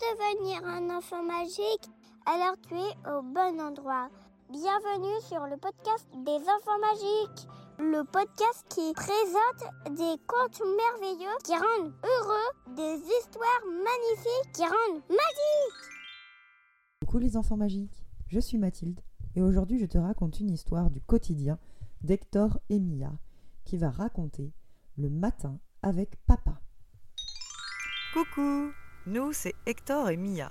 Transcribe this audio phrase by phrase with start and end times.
[0.00, 1.90] devenir un enfant magique
[2.24, 4.08] Alors tu es au bon endroit.
[4.50, 7.46] Bienvenue sur le podcast des enfants magiques,
[7.78, 15.02] le podcast qui présente des contes merveilleux qui rendent heureux, des histoires magnifiques qui rendent
[15.08, 15.90] magiques.
[17.00, 19.00] Coucou les enfants magiques, je suis Mathilde
[19.36, 21.58] et aujourd'hui je te raconte une histoire du quotidien
[22.00, 23.12] d'Hector et Mia
[23.64, 24.50] qui va raconter
[24.96, 26.58] le matin avec papa.
[28.14, 28.72] Coucou,
[29.06, 30.50] nous c'est Hector et Mia.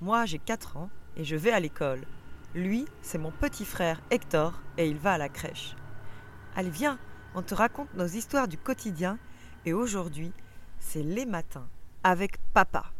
[0.00, 2.06] Moi j'ai 4 ans et je vais à l'école.
[2.54, 5.76] Lui, c'est mon petit frère Hector et il va à la crèche.
[6.56, 6.98] Allez viens,
[7.34, 9.18] on te raconte nos histoires du quotidien
[9.66, 10.32] et aujourd'hui
[10.78, 11.68] c'est les matins
[12.02, 12.92] avec papa.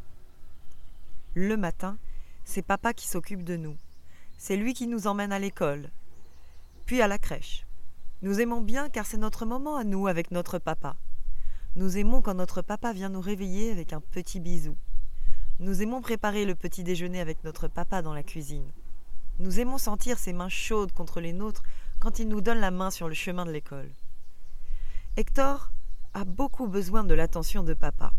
[1.35, 1.97] Le matin,
[2.45, 3.77] c'est papa qui s'occupe de nous.
[4.39, 5.91] C'est lui qui nous emmène à l'école,
[6.87, 7.67] puis à la crèche.
[8.23, 10.97] Nous aimons bien car c'est notre moment à nous avec notre papa.
[11.77, 14.77] Nous aimons quand notre papa vient nous réveiller avec un petit bisou.
[15.61, 18.73] Nous aimons préparer le petit déjeuner avec notre papa dans la cuisine.
[19.39, 21.63] Nous aimons sentir ses mains chaudes contre les nôtres
[22.01, 23.89] quand il nous donne la main sur le chemin de l'école.
[25.17, 25.71] Hector
[26.13, 28.13] a beaucoup besoin de l'attention de papa.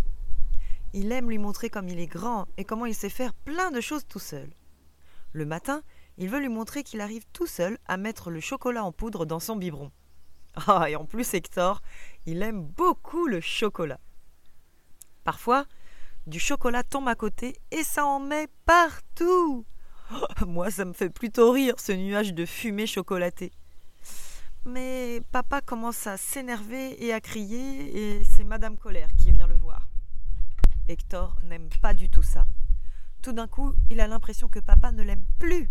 [0.94, 3.82] Il aime lui montrer comme il est grand et comment il sait faire plein de
[3.82, 4.50] choses tout seul.
[5.34, 5.84] Le matin,
[6.18, 9.42] il veut lui montrer qu'il arrive tout seul à mettre le chocolat en poudre dans
[9.42, 9.92] son biberon.
[10.68, 11.82] Ah, et en plus, Hector,
[12.26, 14.00] il aime beaucoup le chocolat.
[15.24, 15.66] Parfois,
[16.28, 19.66] du chocolat tombe à côté et ça en met partout.
[20.48, 23.52] moi, ça me fait plutôt rire, ce nuage de fumée chocolatée.
[24.66, 29.58] Mais papa commence à s'énerver et à crier, et c'est Madame Colère qui vient le
[29.58, 29.88] voir.
[30.88, 32.46] Hector n'aime pas du tout ça.
[33.24, 35.70] Tout d'un coup, il a l'impression que papa ne l'aime plus.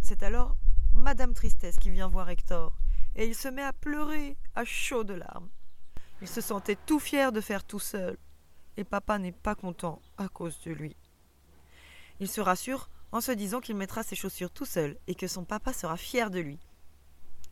[0.00, 0.56] C'est alors
[0.94, 2.76] Madame Tristesse qui vient voir Hector
[3.16, 5.48] et il se met à pleurer à chaudes larmes.
[6.20, 8.16] Il se sentait tout fier de faire tout seul,
[8.76, 10.96] et papa n'est pas content à cause de lui.
[12.20, 15.44] Il se rassure en se disant qu'il mettra ses chaussures tout seul et que son
[15.44, 16.58] papa sera fier de lui.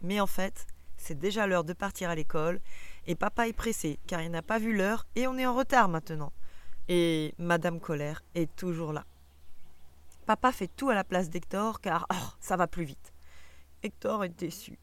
[0.02, 2.60] Mais en fait, c'est déjà l'heure de partir à l'école,
[3.06, 5.88] et papa est pressé car il n'a pas vu l'heure et on est en retard
[5.88, 6.32] maintenant.
[6.88, 9.04] Et Madame Colère est toujours là.
[10.26, 13.12] Papa fait tout à la place d'Hector car oh, ça va plus vite.
[13.82, 14.78] Hector est déçu.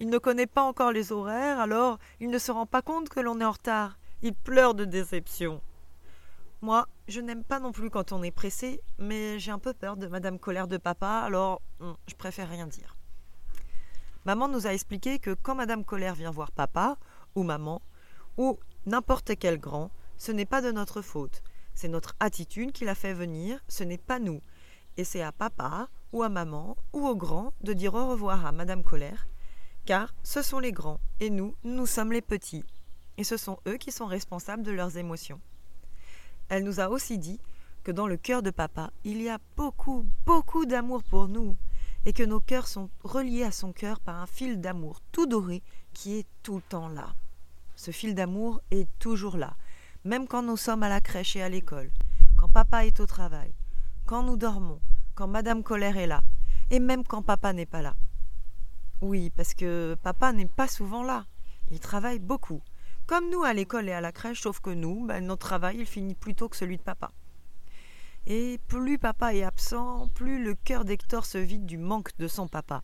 [0.00, 3.20] Il ne connaît pas encore les horaires, alors il ne se rend pas compte que
[3.20, 3.96] l'on est en retard.
[4.22, 5.60] Il pleure de déception.
[6.62, 9.96] Moi, je n'aime pas non plus quand on est pressé, mais j'ai un peu peur
[9.96, 12.96] de Madame Colère de papa, alors hum, je préfère rien dire.
[14.24, 16.96] Maman nous a expliqué que quand Madame Colère vient voir papa,
[17.34, 17.82] ou maman,
[18.36, 21.42] ou n'importe quel grand, ce n'est pas de notre faute.
[21.74, 24.40] C'est notre attitude qui l'a fait venir, ce n'est pas nous.
[24.96, 28.52] Et c'est à papa, ou à maman, ou au grand de dire au revoir à
[28.52, 29.26] Madame Colère
[29.84, 32.64] car ce sont les grands, et nous, nous sommes les petits,
[33.18, 35.40] et ce sont eux qui sont responsables de leurs émotions.
[36.48, 37.40] Elle nous a aussi dit
[37.82, 41.56] que dans le cœur de papa, il y a beaucoup, beaucoup d'amour pour nous,
[42.06, 45.62] et que nos cœurs sont reliés à son cœur par un fil d'amour tout doré
[45.92, 47.14] qui est tout le temps là.
[47.76, 49.56] Ce fil d'amour est toujours là,
[50.04, 51.90] même quand nous sommes à la crèche et à l'école,
[52.36, 53.52] quand papa est au travail,
[54.06, 54.80] quand nous dormons,
[55.14, 56.22] quand Madame Colère est là,
[56.70, 57.94] et même quand papa n'est pas là.
[59.00, 61.26] Oui, parce que papa n'est pas souvent là.
[61.70, 62.62] Il travaille beaucoup.
[63.06, 65.86] Comme nous à l'école et à la crèche, sauf que nous, ben, notre travail, il
[65.86, 67.10] finit plus tôt que celui de papa.
[68.26, 72.48] Et plus papa est absent, plus le cœur d'Hector se vide du manque de son
[72.48, 72.82] papa.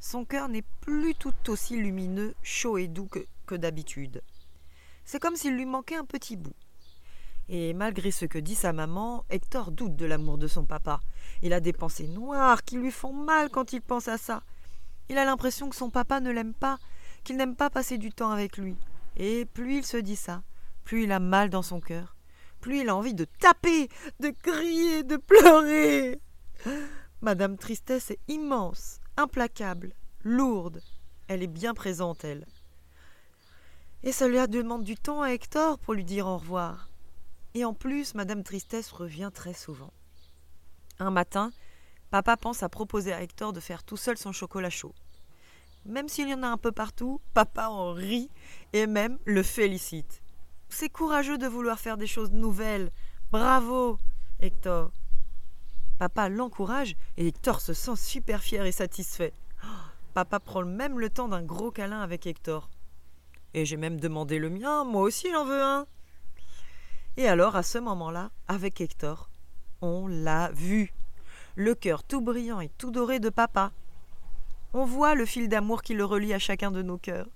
[0.00, 4.22] Son cœur n'est plus tout aussi lumineux, chaud et doux que, que d'habitude.
[5.04, 6.56] C'est comme s'il lui manquait un petit bout.
[7.48, 11.00] Et malgré ce que dit sa maman, Hector doute de l'amour de son papa.
[11.42, 14.42] Il a des pensées noires qui lui font mal quand il pense à ça.
[15.08, 16.78] Il a l'impression que son papa ne l'aime pas,
[17.24, 18.76] qu'il n'aime pas passer du temps avec lui.
[19.16, 20.42] Et plus il se dit ça,
[20.84, 22.16] plus il a mal dans son cœur,
[22.60, 23.88] plus il a envie de taper,
[24.20, 26.20] de crier, de pleurer.
[27.20, 29.92] Madame Tristesse est immense, implacable,
[30.24, 30.80] lourde.
[31.28, 32.46] Elle est bien présente, elle.
[34.02, 36.88] Et cela demande du temps à Hector pour lui dire au revoir.
[37.54, 39.92] Et en plus, Madame Tristesse revient très souvent.
[40.98, 41.52] Un matin,
[42.12, 44.94] Papa pense à proposer à Hector de faire tout seul son chocolat chaud.
[45.86, 48.28] Même s'il y en a un peu partout, papa en rit
[48.74, 50.22] et même le félicite.
[50.68, 52.92] C'est courageux de vouloir faire des choses nouvelles.
[53.30, 53.98] Bravo,
[54.40, 54.92] Hector.
[55.98, 59.32] Papa l'encourage et Hector se sent super fier et satisfait.
[60.12, 62.68] papa prend même le temps d'un gros câlin avec Hector.
[63.54, 65.86] Et j'ai même demandé le mien, moi aussi j'en veux un.
[67.16, 69.30] Et alors, à ce moment-là, avec Hector,
[69.80, 70.92] on l'a vu
[71.54, 73.72] le cœur tout brillant et tout doré de papa.
[74.74, 77.28] On voit le fil d'amour qui le relie à chacun de nos cœurs.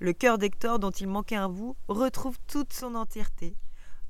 [0.00, 3.54] Le cœur d'Hector dont il manquait un bout retrouve toute son entièreté,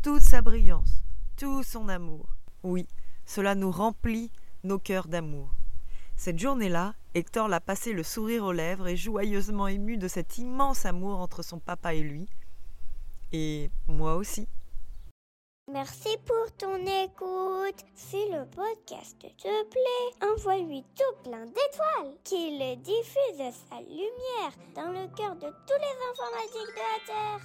[0.02, 1.04] toute sa brillance,
[1.37, 2.28] tout son amour.
[2.62, 2.88] Oui,
[3.26, 4.31] cela nous remplit
[4.64, 5.50] nos cœurs d'amour.
[6.16, 10.87] Cette journée-là, Hector l'a passé le sourire aux lèvres et joyeusement ému de cet immense
[10.87, 12.28] amour entre son papa et lui.
[13.32, 14.49] Et moi aussi.
[15.70, 17.84] Merci pour ton écoute.
[18.12, 25.09] Si le podcast te plaît, envoie-lui tout plein d'étoiles, qu'il diffuse sa lumière dans le
[25.17, 27.43] cœur de tous les informatiques de la Terre.